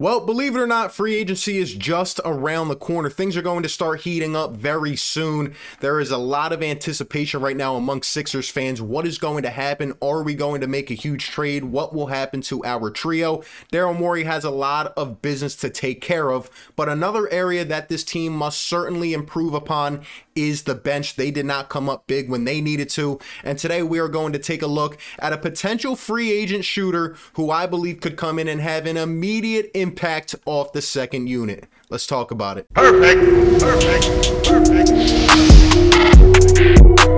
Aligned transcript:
Well, 0.00 0.24
believe 0.24 0.54
it 0.54 0.60
or 0.60 0.66
not, 0.68 0.94
free 0.94 1.16
agency 1.16 1.58
is 1.58 1.74
just 1.74 2.20
around 2.24 2.68
the 2.68 2.76
corner. 2.76 3.10
Things 3.10 3.36
are 3.36 3.42
going 3.42 3.64
to 3.64 3.68
start 3.68 4.02
heating 4.02 4.36
up 4.36 4.52
very 4.52 4.94
soon. 4.94 5.56
There 5.80 5.98
is 5.98 6.12
a 6.12 6.18
lot 6.18 6.52
of 6.52 6.62
anticipation 6.62 7.40
right 7.40 7.56
now 7.56 7.74
among 7.74 8.02
Sixers 8.02 8.48
fans. 8.48 8.80
What 8.80 9.08
is 9.08 9.18
going 9.18 9.42
to 9.42 9.50
happen? 9.50 9.94
Are 10.00 10.22
we 10.22 10.36
going 10.36 10.60
to 10.60 10.68
make 10.68 10.92
a 10.92 10.94
huge 10.94 11.30
trade? 11.30 11.64
What 11.64 11.92
will 11.92 12.06
happen 12.06 12.42
to 12.42 12.64
our 12.64 12.92
trio? 12.92 13.42
Daryl 13.72 13.98
Morey 13.98 14.22
has 14.22 14.44
a 14.44 14.52
lot 14.52 14.92
of 14.96 15.20
business 15.20 15.56
to 15.56 15.68
take 15.68 16.00
care 16.00 16.30
of, 16.30 16.48
but 16.76 16.88
another 16.88 17.28
area 17.32 17.64
that 17.64 17.88
this 17.88 18.04
team 18.04 18.32
must 18.34 18.60
certainly 18.60 19.12
improve 19.12 19.52
upon 19.52 20.02
is 20.36 20.62
the 20.62 20.76
bench. 20.76 21.16
They 21.16 21.32
did 21.32 21.44
not 21.44 21.68
come 21.68 21.88
up 21.88 22.06
big 22.06 22.30
when 22.30 22.44
they 22.44 22.60
needed 22.60 22.88
to. 22.90 23.18
And 23.42 23.58
today 23.58 23.82
we 23.82 23.98
are 23.98 24.06
going 24.06 24.32
to 24.34 24.38
take 24.38 24.62
a 24.62 24.68
look 24.68 24.96
at 25.18 25.32
a 25.32 25.38
potential 25.38 25.96
free 25.96 26.30
agent 26.30 26.64
shooter 26.64 27.16
who 27.32 27.50
I 27.50 27.66
believe 27.66 27.98
could 27.98 28.16
come 28.16 28.38
in 28.38 28.46
and 28.46 28.60
have 28.60 28.86
an 28.86 28.96
immediate 28.96 29.72
impact 29.74 29.87
impact 29.88 30.34
off 30.44 30.72
the 30.72 30.82
second 30.82 31.28
unit. 31.28 31.64
Let's 31.88 32.06
talk 32.06 32.30
about 32.30 32.58
it. 32.58 32.66
Perfect. 32.74 33.22
Perfect. 33.58 34.04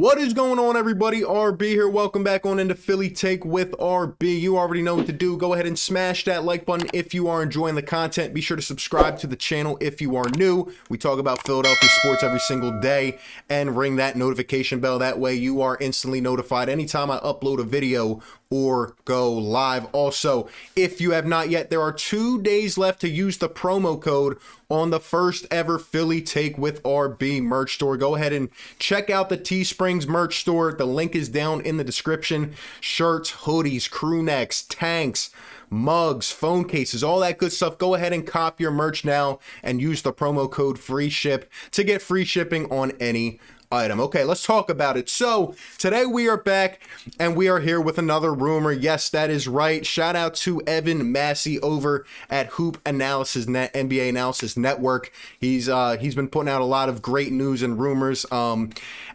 What 0.00 0.16
is 0.16 0.32
going 0.32 0.58
on, 0.58 0.78
everybody? 0.78 1.20
RB 1.20 1.60
here. 1.60 1.86
Welcome 1.86 2.24
back 2.24 2.46
on 2.46 2.58
into 2.58 2.74
Philly 2.74 3.10
Take 3.10 3.44
with 3.44 3.72
RB. 3.72 4.40
You 4.40 4.56
already 4.56 4.80
know 4.80 4.94
what 4.94 5.04
to 5.08 5.12
do. 5.12 5.36
Go 5.36 5.52
ahead 5.52 5.66
and 5.66 5.78
smash 5.78 6.24
that 6.24 6.42
like 6.42 6.64
button 6.64 6.88
if 6.94 7.12
you 7.12 7.28
are 7.28 7.42
enjoying 7.42 7.74
the 7.74 7.82
content. 7.82 8.32
Be 8.32 8.40
sure 8.40 8.56
to 8.56 8.62
subscribe 8.62 9.18
to 9.18 9.26
the 9.26 9.36
channel 9.36 9.76
if 9.78 10.00
you 10.00 10.16
are 10.16 10.24
new. 10.38 10.72
We 10.88 10.96
talk 10.96 11.18
about 11.18 11.44
Philadelphia 11.46 11.90
sports 11.90 12.22
every 12.22 12.38
single 12.38 12.80
day 12.80 13.18
and 13.50 13.76
ring 13.76 13.96
that 13.96 14.16
notification 14.16 14.80
bell. 14.80 14.98
That 14.98 15.18
way, 15.18 15.34
you 15.34 15.60
are 15.60 15.76
instantly 15.78 16.22
notified 16.22 16.70
anytime 16.70 17.10
I 17.10 17.18
upload 17.18 17.60
a 17.60 17.64
video 17.64 18.22
or 18.50 18.96
go 19.04 19.32
live. 19.32 19.86
Also, 19.92 20.48
if 20.74 21.00
you 21.00 21.12
have 21.12 21.24
not 21.24 21.50
yet, 21.50 21.70
there 21.70 21.80
are 21.80 21.92
two 21.92 22.42
days 22.42 22.76
left 22.76 23.00
to 23.00 23.08
use 23.08 23.38
the 23.38 23.48
promo 23.48 24.00
code 24.00 24.36
on 24.68 24.90
the 24.90 24.98
first 24.98 25.46
ever 25.52 25.78
Philly 25.78 26.20
Take 26.20 26.58
with 26.58 26.82
RB 26.82 27.40
merch 27.40 27.74
store. 27.74 27.96
Go 27.96 28.16
ahead 28.16 28.32
and 28.32 28.48
check 28.80 29.08
out 29.08 29.28
the 29.28 29.36
Teesprings 29.36 30.08
merch 30.08 30.40
store. 30.40 30.72
The 30.72 30.84
link 30.84 31.14
is 31.14 31.28
down 31.28 31.60
in 31.60 31.76
the 31.76 31.84
description. 31.84 32.54
Shirts, 32.80 33.30
hoodies, 33.30 33.88
crew 33.88 34.22
necks, 34.22 34.62
tanks, 34.62 35.30
mugs, 35.70 36.32
phone 36.32 36.64
cases, 36.64 37.04
all 37.04 37.20
that 37.20 37.38
good 37.38 37.52
stuff. 37.52 37.78
Go 37.78 37.94
ahead 37.94 38.12
and 38.12 38.26
cop 38.26 38.60
your 38.60 38.72
merch 38.72 39.04
now 39.04 39.38
and 39.62 39.80
use 39.80 40.02
the 40.02 40.12
promo 40.12 40.50
code 40.50 40.78
free 40.78 41.08
ship 41.08 41.50
to 41.70 41.84
get 41.84 42.02
free 42.02 42.24
shipping 42.24 42.70
on 42.70 42.92
any 42.98 43.38
item. 43.72 44.00
Okay, 44.00 44.24
let's 44.24 44.44
talk 44.44 44.68
about 44.68 44.96
it. 44.96 45.08
So, 45.08 45.54
today 45.78 46.04
we 46.04 46.28
are 46.28 46.36
back 46.36 46.80
and 47.20 47.36
we 47.36 47.48
are 47.48 47.60
here 47.60 47.80
with 47.80 47.98
another 47.98 48.34
rumor. 48.34 48.72
Yes, 48.72 49.08
that 49.10 49.30
is 49.30 49.46
right. 49.46 49.86
Shout 49.86 50.16
out 50.16 50.34
to 50.36 50.60
Evan 50.62 51.12
Massey 51.12 51.60
over 51.60 52.04
at 52.28 52.46
Hoop 52.48 52.80
Analysis 52.84 53.46
Net, 53.46 53.72
NBA 53.72 54.08
Analysis 54.08 54.56
Network. 54.56 55.12
He's 55.38 55.68
uh 55.68 55.96
he's 55.98 56.16
been 56.16 56.28
putting 56.28 56.48
out 56.48 56.60
a 56.60 56.64
lot 56.64 56.88
of 56.88 57.00
great 57.00 57.30
news 57.30 57.62
and 57.62 57.78
rumors. 57.78 58.26
Um 58.32 58.70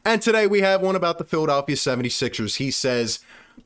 and 0.06 0.22
today 0.22 0.48
we 0.48 0.62
have 0.62 0.82
one 0.82 0.96
about 0.96 1.18
the 1.18 1.26
Philadelphia 1.26 1.76
76ers. 1.76 2.56
He 2.56 2.72
says 2.72 3.20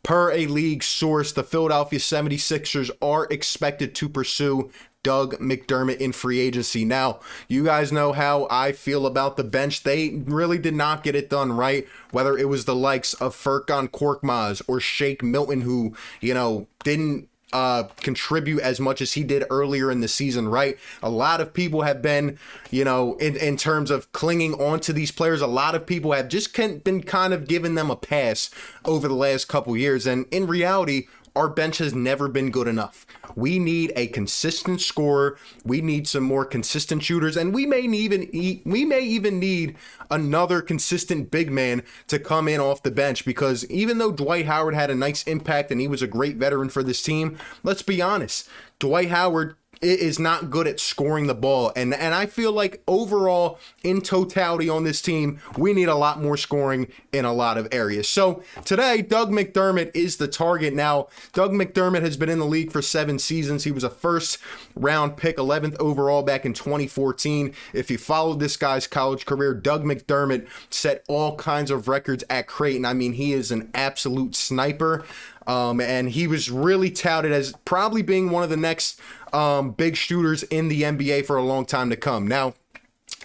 Per 0.04 0.32
a 0.32 0.46
league 0.48 0.84
source, 0.84 1.32
the 1.32 1.44
Philadelphia 1.44 2.00
76ers 2.00 2.90
are 3.02 3.28
expected 3.30 3.96
to 3.96 4.08
pursue 4.08 4.72
Doug 5.04 5.36
McDermott 5.40 5.98
in 5.98 6.12
free 6.12 6.40
agency. 6.40 6.84
Now, 6.84 7.20
you 7.48 7.64
guys 7.64 7.92
know 7.92 8.12
how 8.12 8.48
I 8.52 8.74
feel 8.74 9.06
about 9.06 9.38
the 9.38 9.44
bench. 9.46 9.84
They 9.84 10.10
really 10.26 10.58
did 10.58 10.74
not 10.74 11.04
get 11.04 11.16
it 11.16 11.30
done 11.30 11.54
right, 11.54 11.88
whether 12.12 12.38
it 12.38 12.50
was 12.50 12.66
the 12.66 12.76
likes 12.76 13.14
of 13.16 13.34
Furkan 13.34 13.90
Korkmaz 13.90 14.62
or 14.68 14.82
Shake 14.82 15.24
Milton, 15.24 15.62
who, 15.62 15.96
you 16.20 16.34
know, 16.34 16.68
didn't 16.84 17.30
uh, 17.52 17.84
contribute 18.02 18.62
as 18.62 18.80
much 18.80 19.02
as 19.02 19.14
he 19.14 19.24
did 19.24 19.44
earlier 19.50 19.90
in 19.90 20.02
the 20.02 20.08
season, 20.08 20.48
right? 20.48 20.78
A 21.02 21.10
lot 21.10 21.42
of 21.42 21.54
people 21.54 21.82
have 21.82 22.02
been, 22.02 22.38
you 22.70 22.84
know, 22.84 23.16
in, 23.16 23.36
in 23.38 23.58
terms 23.58 23.90
of 23.90 24.12
clinging 24.12 24.54
on 24.56 24.80
to 24.82 24.94
these 24.94 25.12
players, 25.12 25.42
a 25.42 25.48
lot 25.48 25.76
of 25.76 25.86
people 25.86 26.12
have 26.12 26.28
just 26.28 26.54
been 26.84 27.04
kind 27.04 27.34
of 27.34 27.48
giving 27.48 27.76
them 27.76 27.90
a 27.90 27.96
pass 27.96 28.50
over 28.86 29.08
the 29.08 29.16
last 29.16 29.48
couple 29.48 29.76
years. 29.76 30.06
And 30.06 30.26
in 30.32 30.46
reality, 30.46 31.08
our 31.36 31.50
bench 31.50 31.78
has 31.78 31.94
never 31.94 32.28
been 32.28 32.52
good 32.52 32.68
enough. 32.68 33.06
We 33.36 33.60
need 33.60 33.92
a 33.96 34.08
consistent 34.08 34.82
scorer. 34.82 35.38
We 35.64 35.82
need 35.82 36.08
some 36.08 36.24
more 36.24 36.46
consistent 36.46 37.04
shooters, 37.04 37.38
and 37.38 37.54
we 37.54 37.66
may 37.66 37.82
even 37.82 38.30
we 38.66 38.86
may 38.86 39.02
even 39.02 39.40
need 39.40 39.76
another 40.12 40.62
consistent 40.62 41.32
big 41.32 41.52
man 41.52 41.84
to 42.08 42.20
come 42.20 42.48
in 42.48 42.60
off 42.60 42.84
the 42.84 42.92
bench 42.92 43.26
because 43.26 43.70
even 43.70 43.98
though 43.98 44.12
Dwight 44.12 44.46
Howard 44.46 44.74
had 44.74 44.90
a 44.90 44.96
nice 44.96 45.24
impact 45.24 45.72
and 45.72 45.80
he 45.80 45.88
was 45.88 46.02
a 46.02 46.08
great 46.08 46.38
veteran 46.38 46.70
for 46.70 46.84
this 46.84 47.02
team, 47.02 47.38
let's 47.64 47.82
be 47.84 48.02
honest, 48.02 48.50
Dwight 48.80 49.10
Howard 49.10 49.56
is 49.82 50.20
not 50.20 50.50
good 50.50 50.68
at 50.68 50.80
scoring 50.80 51.28
the 51.28 51.36
ball. 51.36 51.72
And 51.76 51.94
and 51.94 52.14
I 52.14 52.26
feel 52.26 52.52
like 52.52 52.82
overall, 52.88 53.60
in 53.84 54.02
totality 54.02 54.70
on 54.70 54.84
this 54.84 55.02
team, 55.02 55.40
we 55.58 55.74
need 55.74 55.88
a 55.88 55.96
lot 55.96 56.22
more 56.22 56.38
scoring 56.38 56.92
in 57.12 57.26
a 57.26 57.34
lot 57.34 57.58
of 57.58 57.68
areas. 57.72 58.08
So 58.08 58.44
today, 58.66 59.02
Doug 59.02 59.32
McDermott 59.32 59.92
is 59.94 60.18
the 60.18 60.28
target. 60.28 60.74
Now, 60.74 61.08
Doug 61.34 61.52
McDermott 61.52 62.02
has 62.02 62.18
been 62.18 62.30
in 62.30 62.40
the 62.40 62.46
league 62.46 62.72
for 62.72 62.82
seven 62.82 63.20
seasons. 63.20 63.64
He 63.64 63.72
was 63.72 63.84
a 63.84 63.90
first 63.90 64.38
round 64.76 65.18
pick, 65.18 65.38
11th 65.38 65.78
overall 65.80 66.24
back 66.24 66.46
in 66.46 66.54
2014. 66.54 67.54
If 67.74 67.90
you 67.90 67.98
followed 67.98 68.40
this 68.40 68.58
guy's 68.58 68.88
college 68.88 69.26
career, 69.26 69.54
Doug 69.54 69.84
McDermott 69.84 70.48
set 70.70 71.04
all 71.08 71.36
kinds 71.38 71.72
of 71.72 71.88
records 71.88 72.24
at 72.30 72.48
Creighton. 72.48 72.86
I 72.86 72.94
mean, 72.94 73.14
he 73.14 73.34
is 73.34 73.52
an 73.52 73.70
absolute 73.74 74.36
sniper. 74.36 75.06
Um, 75.50 75.82
and 75.82 76.12
he 76.12 76.28
was 76.28 76.52
really 76.52 76.92
touted 76.92 77.32
as 77.32 77.56
probably 77.66 78.04
being 78.04 78.30
one 78.30 78.44
of 78.44 78.52
the 78.52 78.58
next 78.58 79.02
um, 79.34 79.72
big 79.72 79.96
shooters 79.96 80.44
in 80.44 80.68
the 80.68 80.84
NBA 80.84 81.26
for 81.26 81.38
a 81.38 81.42
long 81.42 81.66
time 81.66 81.90
to 81.90 81.96
come. 81.96 82.28
Now, 82.28 82.54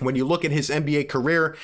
when 0.01 0.17
you 0.17 0.25
look 0.25 0.43
at 0.43 0.51
his 0.51 0.71
NBA 0.71 1.11
career, 1.11 1.55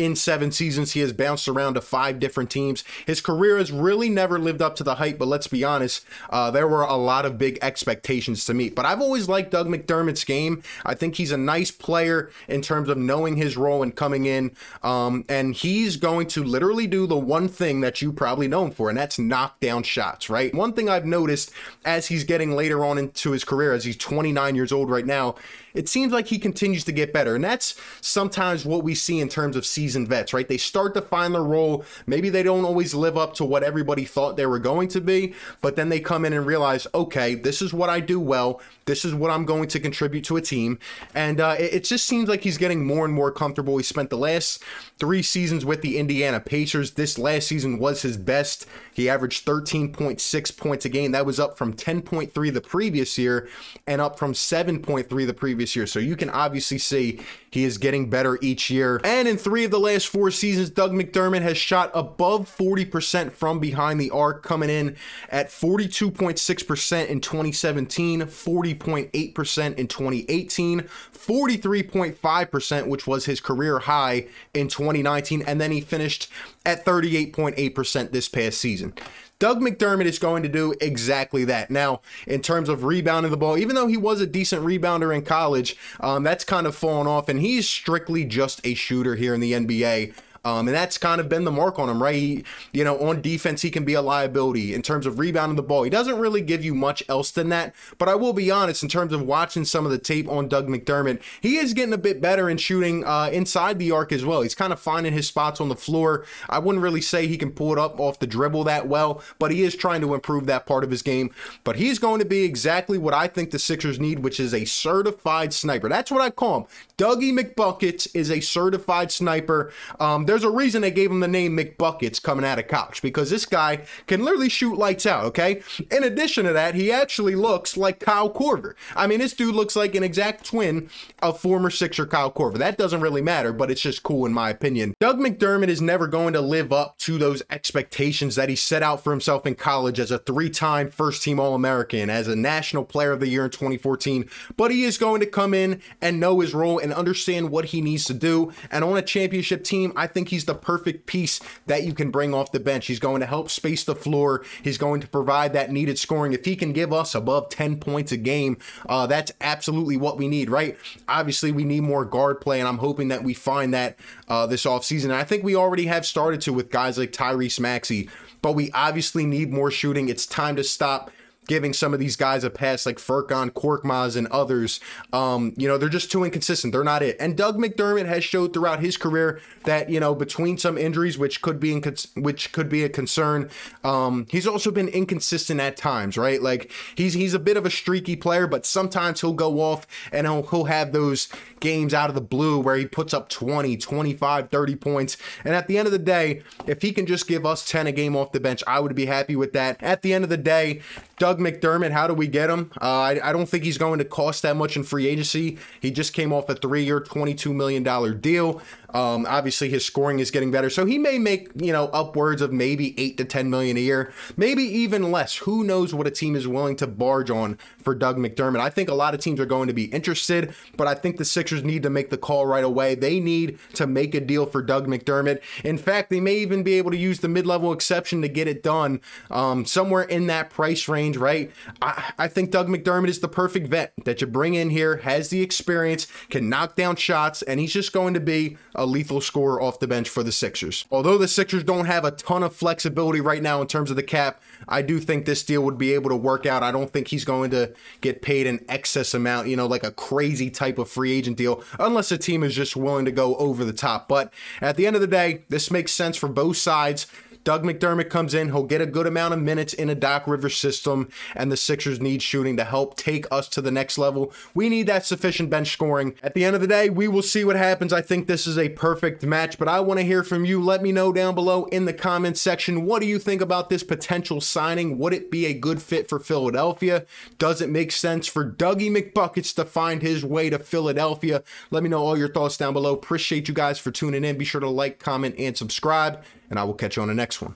in 0.00 0.16
seven 0.16 0.50
seasons, 0.50 0.92
he 0.92 1.00
has 1.00 1.12
bounced 1.12 1.46
around 1.46 1.74
to 1.74 1.80
five 1.80 2.18
different 2.18 2.50
teams. 2.50 2.82
His 3.06 3.20
career 3.20 3.58
has 3.58 3.70
really 3.70 4.08
never 4.08 4.38
lived 4.38 4.62
up 4.62 4.74
to 4.76 4.84
the 4.84 4.94
hype, 4.96 5.18
but 5.18 5.28
let's 5.28 5.46
be 5.46 5.62
honest, 5.62 6.04
uh, 6.30 6.50
there 6.50 6.66
were 6.66 6.82
a 6.82 6.96
lot 6.96 7.26
of 7.26 7.36
big 7.38 7.58
expectations 7.60 8.44
to 8.46 8.54
meet. 8.54 8.74
But 8.74 8.86
I've 8.86 9.00
always 9.00 9.28
liked 9.28 9.50
Doug 9.50 9.68
McDermott's 9.68 10.24
game. 10.24 10.62
I 10.84 10.94
think 10.94 11.16
he's 11.16 11.32
a 11.32 11.36
nice 11.36 11.70
player 11.70 12.30
in 12.48 12.62
terms 12.62 12.88
of 12.88 12.96
knowing 12.96 13.36
his 13.36 13.56
role 13.56 13.82
and 13.82 13.94
coming 13.94 14.24
in. 14.24 14.52
Um, 14.82 15.24
and 15.28 15.54
he's 15.54 15.96
going 15.96 16.28
to 16.28 16.42
literally 16.42 16.86
do 16.86 17.06
the 17.06 17.18
one 17.18 17.48
thing 17.48 17.80
that 17.82 18.00
you 18.00 18.12
probably 18.12 18.48
known 18.48 18.70
for, 18.70 18.88
and 18.88 18.96
that's 18.96 19.18
knock 19.18 19.60
down 19.60 19.82
shots, 19.82 20.30
right? 20.30 20.54
One 20.54 20.72
thing 20.72 20.88
I've 20.88 21.06
noticed 21.06 21.52
as 21.84 22.06
he's 22.06 22.24
getting 22.24 22.52
later 22.52 22.84
on 22.84 22.96
into 22.96 23.32
his 23.32 23.44
career, 23.44 23.72
as 23.72 23.84
he's 23.84 23.96
29 23.96 24.54
years 24.54 24.72
old 24.72 24.90
right 24.90 25.06
now, 25.06 25.36
it 25.74 25.88
seems 25.88 26.12
like 26.12 26.26
he 26.28 26.38
continues 26.38 26.84
to 26.84 26.92
get 26.92 27.12
better. 27.12 27.34
And 27.34 27.44
that's 27.44 27.80
sometimes 28.00 28.64
what 28.64 28.82
we 28.82 28.94
see 28.94 29.20
in 29.20 29.28
terms 29.28 29.56
of 29.56 29.64
seasoned 29.90 30.06
vets, 30.06 30.32
right? 30.32 30.46
They 30.46 30.56
start 30.56 30.94
to 30.94 31.02
find 31.02 31.34
their 31.34 31.42
role. 31.42 31.84
Maybe 32.06 32.28
they 32.28 32.44
don't 32.44 32.64
always 32.64 32.94
live 32.94 33.18
up 33.18 33.34
to 33.34 33.44
what 33.44 33.64
everybody 33.64 34.04
thought 34.04 34.36
they 34.36 34.46
were 34.46 34.60
going 34.60 34.86
to 34.88 35.00
be, 35.00 35.34
but 35.62 35.74
then 35.74 35.88
they 35.88 35.98
come 35.98 36.24
in 36.24 36.32
and 36.32 36.46
realize, 36.46 36.86
okay, 36.94 37.34
this 37.34 37.60
is 37.60 37.74
what 37.74 37.90
I 37.90 37.98
do 37.98 38.20
well. 38.20 38.60
This 38.84 39.04
is 39.04 39.14
what 39.14 39.30
I'm 39.30 39.44
going 39.44 39.68
to 39.68 39.80
contribute 39.80 40.24
to 40.24 40.36
a 40.36 40.40
team. 40.40 40.78
And 41.14 41.40
uh, 41.40 41.56
it, 41.58 41.74
it 41.74 41.84
just 41.84 42.06
seems 42.06 42.28
like 42.28 42.42
he's 42.42 42.58
getting 42.58 42.84
more 42.84 43.04
and 43.04 43.14
more 43.14 43.32
comfortable. 43.32 43.76
He 43.76 43.82
spent 43.82 44.10
the 44.10 44.16
last 44.16 44.62
three 44.98 45.22
seasons 45.22 45.64
with 45.64 45.82
the 45.82 45.98
Indiana 45.98 46.40
Pacers. 46.40 46.92
This 46.92 47.18
last 47.18 47.48
season 47.48 47.78
was 47.78 48.02
his 48.02 48.16
best. 48.16 48.66
He 48.92 49.08
averaged 49.08 49.46
13.6 49.46 50.56
points 50.56 50.84
a 50.84 50.88
game. 50.88 51.12
That 51.12 51.26
was 51.26 51.40
up 51.40 51.56
from 51.56 51.72
10.3 51.74 52.52
the 52.52 52.60
previous 52.60 53.16
year 53.18 53.48
and 53.86 54.00
up 54.00 54.18
from 54.18 54.32
7.3 54.32 55.26
the 55.26 55.34
previous 55.34 55.74
year. 55.74 55.86
So 55.86 55.98
you 55.98 56.16
can 56.16 56.30
obviously 56.30 56.78
see 56.78 57.20
he 57.50 57.64
is 57.64 57.78
getting 57.78 58.10
better 58.10 58.38
each 58.40 58.70
year. 58.70 59.00
And 59.04 59.26
in 59.26 59.36
three 59.36 59.66
of 59.70 59.80
the 59.80 59.86
last 59.86 60.08
four 60.08 60.32
seasons, 60.32 60.68
Doug 60.68 60.92
McDermott 60.92 61.42
has 61.42 61.56
shot 61.56 61.92
above 61.94 62.52
40% 62.54 63.30
from 63.30 63.60
behind 63.60 64.00
the 64.00 64.10
arc, 64.10 64.42
coming 64.42 64.68
in 64.68 64.96
at 65.28 65.48
42.6% 65.48 67.06
in 67.06 67.20
2017, 67.20 68.22
40.8% 68.22 69.74
in 69.76 69.86
2018, 69.86 70.80
43.5%, 70.80 72.86
which 72.88 73.06
was 73.06 73.26
his 73.26 73.40
career 73.40 73.78
high 73.78 74.26
in 74.52 74.66
2019, 74.66 75.44
and 75.46 75.60
then 75.60 75.70
he 75.70 75.80
finished 75.80 76.28
at 76.66 76.84
38.8% 76.84 78.10
this 78.10 78.28
past 78.28 78.58
season. 78.58 78.92
Doug 79.40 79.60
McDermott 79.60 80.04
is 80.04 80.18
going 80.18 80.42
to 80.42 80.48
do 80.50 80.74
exactly 80.82 81.44
that. 81.46 81.70
Now, 81.70 82.02
in 82.26 82.42
terms 82.42 82.68
of 82.68 82.84
rebounding 82.84 83.30
the 83.30 83.38
ball, 83.38 83.56
even 83.56 83.74
though 83.74 83.86
he 83.86 83.96
was 83.96 84.20
a 84.20 84.26
decent 84.26 84.62
rebounder 84.62 85.14
in 85.14 85.22
college, 85.22 85.76
um, 85.98 86.22
that's 86.22 86.44
kind 86.44 86.66
of 86.66 86.76
fallen 86.76 87.06
off, 87.06 87.28
and 87.28 87.40
he's 87.40 87.68
strictly 87.68 88.26
just 88.26 88.60
a 88.64 88.74
shooter 88.74 89.16
here 89.16 89.34
in 89.34 89.40
the 89.40 89.52
NBA. 89.52 90.14
Um, 90.44 90.68
and 90.68 90.74
that's 90.74 90.96
kind 90.96 91.20
of 91.20 91.28
been 91.28 91.44
the 91.44 91.50
mark 91.50 91.78
on 91.78 91.88
him, 91.88 92.02
right? 92.02 92.14
He, 92.14 92.44
you 92.72 92.82
know, 92.82 92.98
on 92.98 93.20
defense, 93.20 93.62
he 93.62 93.70
can 93.70 93.84
be 93.84 93.94
a 93.94 94.02
liability 94.02 94.74
in 94.74 94.82
terms 94.82 95.06
of 95.06 95.18
rebounding 95.18 95.56
the 95.56 95.62
ball. 95.62 95.82
He 95.82 95.90
doesn't 95.90 96.18
really 96.18 96.40
give 96.40 96.64
you 96.64 96.74
much 96.74 97.02
else 97.08 97.30
than 97.30 97.50
that. 97.50 97.74
But 97.98 98.08
I 98.08 98.14
will 98.14 98.32
be 98.32 98.50
honest, 98.50 98.82
in 98.82 98.88
terms 98.88 99.12
of 99.12 99.22
watching 99.22 99.64
some 99.64 99.84
of 99.84 99.92
the 99.92 99.98
tape 99.98 100.28
on 100.28 100.48
Doug 100.48 100.66
McDermott, 100.66 101.20
he 101.40 101.56
is 101.56 101.74
getting 101.74 101.92
a 101.92 101.98
bit 101.98 102.20
better 102.20 102.48
in 102.48 102.56
shooting 102.56 103.04
uh, 103.04 103.28
inside 103.32 103.78
the 103.78 103.90
arc 103.90 104.12
as 104.12 104.24
well. 104.24 104.40
He's 104.42 104.54
kind 104.54 104.72
of 104.72 104.80
finding 104.80 105.12
his 105.12 105.28
spots 105.28 105.60
on 105.60 105.68
the 105.68 105.76
floor. 105.76 106.24
I 106.48 106.58
wouldn't 106.58 106.82
really 106.82 107.02
say 107.02 107.26
he 107.26 107.36
can 107.36 107.50
pull 107.50 107.72
it 107.72 107.78
up 107.78 108.00
off 108.00 108.18
the 108.18 108.26
dribble 108.26 108.64
that 108.64 108.88
well, 108.88 109.22
but 109.38 109.50
he 109.50 109.62
is 109.62 109.76
trying 109.76 110.00
to 110.00 110.14
improve 110.14 110.46
that 110.46 110.64
part 110.64 110.84
of 110.84 110.90
his 110.90 111.02
game. 111.02 111.34
But 111.64 111.76
he's 111.76 111.98
going 111.98 112.20
to 112.20 112.24
be 112.24 112.44
exactly 112.44 112.96
what 112.96 113.12
I 113.12 113.28
think 113.28 113.50
the 113.50 113.58
Sixers 113.58 114.00
need, 114.00 114.20
which 114.20 114.40
is 114.40 114.54
a 114.54 114.64
certified 114.64 115.52
sniper. 115.52 115.88
That's 115.88 116.10
what 116.10 116.22
I 116.22 116.30
call 116.30 116.60
him. 116.60 116.66
Dougie 116.96 117.38
McBuckets 117.38 118.08
is 118.14 118.30
a 118.30 118.40
certified 118.40 119.12
sniper. 119.12 119.72
Um, 119.98 120.26
there's 120.30 120.44
a 120.44 120.50
reason 120.50 120.80
they 120.80 120.92
gave 120.92 121.10
him 121.10 121.18
the 121.18 121.26
name 121.26 121.56
McBuckets 121.56 122.22
coming 122.22 122.44
out 122.44 122.60
of 122.60 122.68
college 122.68 123.02
because 123.02 123.30
this 123.30 123.44
guy 123.44 123.80
can 124.06 124.22
literally 124.22 124.48
shoot 124.48 124.78
lights 124.78 125.04
out, 125.04 125.24
okay? 125.24 125.60
In 125.90 126.04
addition 126.04 126.44
to 126.44 126.52
that, 126.52 126.76
he 126.76 126.92
actually 126.92 127.34
looks 127.34 127.76
like 127.76 127.98
Kyle 127.98 128.30
Korver. 128.30 128.74
I 128.94 129.08
mean, 129.08 129.18
this 129.18 129.32
dude 129.32 129.56
looks 129.56 129.74
like 129.74 129.96
an 129.96 130.04
exact 130.04 130.46
twin 130.46 130.88
of 131.20 131.40
former 131.40 131.68
Sixer 131.68 132.06
Kyle 132.06 132.30
Korver. 132.30 132.58
That 132.58 132.78
doesn't 132.78 133.00
really 133.00 133.22
matter, 133.22 133.52
but 133.52 133.72
it's 133.72 133.80
just 133.80 134.04
cool 134.04 134.24
in 134.24 134.32
my 134.32 134.50
opinion. 134.50 134.94
Doug 135.00 135.18
McDermott 135.18 135.66
is 135.66 135.82
never 135.82 136.06
going 136.06 136.32
to 136.34 136.40
live 136.40 136.72
up 136.72 136.96
to 136.98 137.18
those 137.18 137.42
expectations 137.50 138.36
that 138.36 138.48
he 138.48 138.54
set 138.54 138.84
out 138.84 139.02
for 139.02 139.10
himself 139.10 139.46
in 139.46 139.56
college 139.56 139.98
as 139.98 140.12
a 140.12 140.18
three 140.18 140.48
time 140.48 140.92
first 140.92 141.24
team 141.24 141.40
All 141.40 141.56
American, 141.56 142.08
as 142.08 142.28
a 142.28 142.36
National 142.36 142.84
Player 142.84 143.10
of 143.10 143.18
the 143.18 143.28
Year 143.28 143.46
in 143.46 143.50
2014, 143.50 144.30
but 144.56 144.70
he 144.70 144.84
is 144.84 144.96
going 144.96 145.18
to 145.18 145.26
come 145.26 145.54
in 145.54 145.82
and 146.00 146.20
know 146.20 146.38
his 146.38 146.54
role 146.54 146.78
and 146.78 146.92
understand 146.92 147.50
what 147.50 147.64
he 147.64 147.80
needs 147.80 148.04
to 148.04 148.14
do. 148.14 148.52
And 148.70 148.84
on 148.84 148.96
a 148.96 149.02
championship 149.02 149.64
team, 149.64 149.92
I 149.96 150.06
think 150.06 150.19
he's 150.28 150.44
the 150.44 150.54
perfect 150.54 151.06
piece 151.06 151.40
that 151.66 151.84
you 151.84 151.94
can 151.94 152.10
bring 152.10 152.34
off 152.34 152.52
the 152.52 152.60
bench. 152.60 152.86
He's 152.86 152.98
going 152.98 153.20
to 153.20 153.26
help 153.26 153.50
space 153.50 153.84
the 153.84 153.94
floor, 153.94 154.44
he's 154.62 154.78
going 154.78 155.00
to 155.00 155.08
provide 155.08 155.52
that 155.52 155.70
needed 155.70 155.98
scoring. 155.98 156.32
If 156.32 156.44
he 156.44 156.56
can 156.56 156.72
give 156.72 156.92
us 156.92 157.14
above 157.14 157.48
10 157.48 157.78
points 157.78 158.12
a 158.12 158.16
game, 158.16 158.58
uh, 158.88 159.06
that's 159.06 159.32
absolutely 159.40 159.96
what 159.96 160.18
we 160.18 160.28
need, 160.28 160.50
right? 160.50 160.76
Obviously, 161.08 161.52
we 161.52 161.64
need 161.64 161.82
more 161.82 162.04
guard 162.04 162.40
play, 162.40 162.60
and 162.60 162.68
I'm 162.68 162.78
hoping 162.78 163.08
that 163.08 163.24
we 163.24 163.34
find 163.34 163.74
that 163.74 163.98
uh, 164.28 164.46
this 164.46 164.64
offseason. 164.64 165.10
I 165.10 165.24
think 165.24 165.44
we 165.44 165.56
already 165.56 165.86
have 165.86 166.06
started 166.06 166.40
to 166.42 166.52
with 166.52 166.70
guys 166.70 166.98
like 166.98 167.12
Tyrese 167.12 167.60
Maxey, 167.60 168.08
but 168.42 168.52
we 168.52 168.70
obviously 168.72 169.26
need 169.26 169.52
more 169.52 169.70
shooting. 169.70 170.08
It's 170.08 170.26
time 170.26 170.56
to 170.56 170.64
stop 170.64 171.10
giving 171.50 171.72
some 171.72 171.92
of 171.92 171.98
these 171.98 172.14
guys 172.14 172.44
a 172.44 172.48
pass 172.48 172.86
like 172.86 172.98
Furkan 172.98 173.50
Korkmaz 173.50 174.16
and 174.16 174.28
others. 174.28 174.78
Um, 175.12 175.52
you 175.56 175.66
know, 175.66 175.78
they're 175.78 175.88
just 175.88 176.08
too 176.08 176.22
inconsistent. 176.22 176.72
They're 176.72 176.84
not 176.84 177.02
it. 177.02 177.16
And 177.18 177.36
Doug 177.36 177.58
McDermott 177.58 178.06
has 178.06 178.22
showed 178.22 178.52
throughout 178.52 178.78
his 178.78 178.96
career 178.96 179.40
that, 179.64 179.90
you 179.90 179.98
know, 179.98 180.14
between 180.14 180.58
some 180.58 180.78
injuries, 180.78 181.18
which 181.18 181.42
could 181.42 181.58
be, 181.58 181.72
inc- 181.72 182.16
which 182.16 182.52
could 182.52 182.68
be 182.68 182.84
a 182.84 182.88
concern, 182.88 183.50
um, 183.82 184.28
he's 184.30 184.46
also 184.46 184.70
been 184.70 184.86
inconsistent 184.86 185.60
at 185.60 185.76
times, 185.76 186.16
right? 186.16 186.40
Like 186.40 186.70
he's, 186.94 187.14
he's 187.14 187.34
a 187.34 187.40
bit 187.40 187.56
of 187.56 187.66
a 187.66 187.70
streaky 187.70 188.14
player, 188.14 188.46
but 188.46 188.64
sometimes 188.64 189.20
he'll 189.20 189.32
go 189.32 189.58
off 189.58 189.88
and 190.12 190.28
he'll, 190.28 190.44
he'll 190.44 190.66
have 190.66 190.92
those 190.92 191.28
games 191.58 191.92
out 191.92 192.10
of 192.10 192.14
the 192.14 192.20
blue 192.20 192.60
where 192.60 192.76
he 192.76 192.86
puts 192.86 193.12
up 193.12 193.28
20, 193.28 193.76
25, 193.76 194.50
30 194.50 194.76
points. 194.76 195.16
And 195.44 195.56
at 195.56 195.66
the 195.66 195.78
end 195.78 195.86
of 195.86 195.92
the 195.92 195.98
day, 195.98 196.42
if 196.68 196.80
he 196.80 196.92
can 196.92 197.06
just 197.06 197.26
give 197.26 197.44
us 197.44 197.68
10 197.68 197.88
a 197.88 197.92
game 197.92 198.14
off 198.14 198.30
the 198.30 198.38
bench, 198.38 198.62
I 198.68 198.78
would 198.78 198.94
be 198.94 199.06
happy 199.06 199.34
with 199.34 199.52
that. 199.54 199.82
At 199.82 200.02
the 200.02 200.12
end 200.12 200.22
of 200.22 200.30
the 200.30 200.36
day, 200.36 200.82
Doug 201.20 201.38
McDermott, 201.38 201.90
how 201.92 202.06
do 202.06 202.14
we 202.14 202.26
get 202.26 202.48
him? 202.48 202.70
Uh, 202.80 203.00
I, 203.00 203.28
I, 203.28 203.32
don't 203.34 203.46
think 203.46 203.62
he's 203.62 203.76
going 203.76 203.98
to 203.98 204.06
cost 204.06 204.40
that 204.40 204.56
much 204.56 204.74
in 204.74 204.82
free 204.82 205.06
agency. 205.06 205.58
He 205.78 205.90
just 205.90 206.14
came 206.14 206.32
off 206.32 206.48
a 206.48 206.54
three 206.54 206.82
year, 206.82 206.98
$22 206.98 207.54
million 207.54 207.82
deal. 208.20 208.62
Um, 208.94 209.26
obviously, 209.28 209.68
his 209.68 209.84
scoring 209.84 210.18
is 210.18 210.30
getting 210.30 210.50
better, 210.50 210.70
so 210.70 210.84
he 210.84 210.98
may 210.98 211.18
make 211.18 211.50
you 211.56 211.72
know 211.72 211.86
upwards 211.92 212.42
of 212.42 212.52
maybe 212.52 212.98
eight 212.98 213.16
to 213.18 213.24
ten 213.24 213.50
million 213.50 213.76
a 213.76 213.80
year, 213.80 214.12
maybe 214.36 214.62
even 214.62 215.10
less. 215.10 215.36
Who 215.36 215.64
knows 215.64 215.94
what 215.94 216.06
a 216.06 216.10
team 216.10 216.36
is 216.36 216.46
willing 216.48 216.76
to 216.76 216.86
barge 216.86 217.30
on 217.30 217.58
for 217.78 217.94
Doug 217.94 218.16
McDermott? 218.16 218.60
I 218.60 218.70
think 218.70 218.88
a 218.88 218.94
lot 218.94 219.14
of 219.14 219.20
teams 219.20 219.40
are 219.40 219.46
going 219.46 219.68
to 219.68 219.74
be 219.74 219.84
interested, 219.84 220.54
but 220.76 220.86
I 220.86 220.94
think 220.94 221.16
the 221.16 221.24
Sixers 221.24 221.64
need 221.64 221.82
to 221.82 221.90
make 221.90 222.10
the 222.10 222.18
call 222.18 222.46
right 222.46 222.64
away. 222.64 222.94
They 222.94 223.20
need 223.20 223.58
to 223.74 223.86
make 223.86 224.14
a 224.14 224.20
deal 224.20 224.46
for 224.46 224.62
Doug 224.62 224.86
McDermott. 224.86 225.40
In 225.64 225.78
fact, 225.78 226.10
they 226.10 226.20
may 226.20 226.36
even 226.36 226.62
be 226.62 226.74
able 226.74 226.90
to 226.90 226.96
use 226.96 227.20
the 227.20 227.28
mid-level 227.28 227.72
exception 227.72 228.22
to 228.22 228.28
get 228.28 228.48
it 228.48 228.62
done 228.62 229.00
um, 229.30 229.64
somewhere 229.64 230.02
in 230.02 230.26
that 230.26 230.50
price 230.50 230.88
range. 230.88 231.16
Right? 231.16 231.50
I, 231.80 232.12
I 232.18 232.28
think 232.28 232.50
Doug 232.50 232.68
McDermott 232.68 233.08
is 233.08 233.20
the 233.20 233.28
perfect 233.28 233.68
vet 233.68 233.92
that 234.04 234.20
you 234.20 234.26
bring 234.26 234.54
in 234.54 234.70
here, 234.70 234.98
has 234.98 235.30
the 235.30 235.42
experience, 235.42 236.06
can 236.28 236.48
knock 236.48 236.76
down 236.76 236.96
shots, 236.96 237.42
and 237.42 237.60
he's 237.60 237.72
just 237.72 237.92
going 237.92 238.14
to 238.14 238.20
be 238.20 238.56
a 238.80 238.86
lethal 238.86 239.20
scorer 239.20 239.60
off 239.60 239.78
the 239.78 239.86
bench 239.86 240.08
for 240.08 240.22
the 240.22 240.32
Sixers. 240.32 240.86
Although 240.90 241.18
the 241.18 241.28
Sixers 241.28 241.62
don't 241.62 241.84
have 241.84 242.04
a 242.06 242.10
ton 242.10 242.42
of 242.42 242.56
flexibility 242.56 243.20
right 243.20 243.42
now 243.42 243.60
in 243.60 243.66
terms 243.66 243.90
of 243.90 243.96
the 243.96 244.02
cap, 244.02 244.40
I 244.66 244.80
do 244.80 244.98
think 244.98 245.26
this 245.26 245.44
deal 245.44 245.62
would 245.62 245.76
be 245.76 245.92
able 245.92 246.08
to 246.08 246.16
work 246.16 246.46
out. 246.46 246.62
I 246.62 246.72
don't 246.72 246.90
think 246.90 247.08
he's 247.08 247.26
going 247.26 247.50
to 247.50 247.74
get 248.00 248.22
paid 248.22 248.46
an 248.46 248.64
excess 248.70 249.12
amount, 249.12 249.48
you 249.48 249.56
know, 249.56 249.66
like 249.66 249.84
a 249.84 249.90
crazy 249.90 250.48
type 250.48 250.78
of 250.78 250.88
free 250.88 251.12
agent 251.12 251.36
deal, 251.36 251.62
unless 251.78 252.10
a 252.10 252.16
team 252.16 252.42
is 252.42 252.54
just 252.54 252.74
willing 252.74 253.04
to 253.04 253.12
go 253.12 253.36
over 253.36 253.66
the 253.66 253.74
top. 253.74 254.08
But 254.08 254.32
at 254.62 254.76
the 254.76 254.86
end 254.86 254.96
of 254.96 255.02
the 255.02 255.06
day, 255.06 255.44
this 255.50 255.70
makes 255.70 255.92
sense 255.92 256.16
for 256.16 256.28
both 256.28 256.56
sides. 256.56 257.06
Doug 257.42 257.64
McDermott 257.64 258.10
comes 258.10 258.34
in, 258.34 258.48
he'll 258.48 258.64
get 258.64 258.80
a 258.80 258.86
good 258.86 259.06
amount 259.06 259.34
of 259.34 259.40
minutes 259.40 259.72
in 259.72 259.88
a 259.88 259.94
Doc 259.94 260.26
Rivers 260.26 260.56
system, 260.56 261.08
and 261.34 261.50
the 261.50 261.56
Sixers 261.56 262.00
need 262.00 262.22
shooting 262.22 262.56
to 262.56 262.64
help 262.64 262.96
take 262.96 263.26
us 263.30 263.48
to 263.48 263.60
the 263.60 263.70
next 263.70 263.96
level. 263.96 264.32
We 264.54 264.68
need 264.68 264.86
that 264.88 265.06
sufficient 265.06 265.48
bench 265.48 265.72
scoring. 265.72 266.14
At 266.22 266.34
the 266.34 266.44
end 266.44 266.54
of 266.54 266.60
the 266.60 266.66
day, 266.66 266.90
we 266.90 267.08
will 267.08 267.22
see 267.22 267.44
what 267.44 267.56
happens. 267.56 267.92
I 267.92 268.02
think 268.02 268.26
this 268.26 268.46
is 268.46 268.58
a 268.58 268.68
perfect 268.68 269.24
match, 269.24 269.58
but 269.58 269.68
I 269.68 269.80
want 269.80 270.00
to 270.00 270.06
hear 270.06 270.22
from 270.22 270.44
you. 270.44 270.62
Let 270.62 270.82
me 270.82 270.92
know 270.92 271.12
down 271.12 271.34
below 271.34 271.64
in 271.66 271.86
the 271.86 271.92
comments 271.92 272.40
section. 272.40 272.84
What 272.84 273.00
do 273.00 273.06
you 273.06 273.18
think 273.18 273.40
about 273.40 273.70
this 273.70 273.82
potential 273.82 274.40
signing? 274.40 274.98
Would 274.98 275.14
it 275.14 275.30
be 275.30 275.46
a 275.46 275.54
good 275.54 275.80
fit 275.80 276.08
for 276.08 276.18
Philadelphia? 276.18 277.06
Does 277.38 277.60
it 277.60 277.70
make 277.70 277.92
sense 277.92 278.26
for 278.26 278.50
Dougie 278.50 278.90
McBuckets 278.90 279.54
to 279.54 279.64
find 279.64 280.02
his 280.02 280.24
way 280.24 280.50
to 280.50 280.58
Philadelphia? 280.58 281.42
Let 281.70 281.82
me 281.82 281.88
know 281.88 282.02
all 282.02 282.18
your 282.18 282.32
thoughts 282.32 282.56
down 282.56 282.74
below. 282.74 282.92
Appreciate 282.92 283.48
you 283.48 283.54
guys 283.54 283.78
for 283.78 283.90
tuning 283.90 284.24
in. 284.24 284.36
Be 284.36 284.44
sure 284.44 284.60
to 284.60 284.68
like, 284.68 284.98
comment, 284.98 285.34
and 285.38 285.56
subscribe 285.56 286.22
and 286.50 286.58
I 286.58 286.64
will 286.64 286.74
catch 286.74 286.96
you 286.96 287.02
on 287.02 287.08
the 287.08 287.14
next 287.14 287.40
one. 287.40 287.54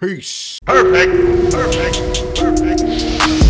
Peace. 0.00 0.58
Perfect. 0.66 1.52
Perfect. 1.52 2.36
Perfect. 2.36 3.43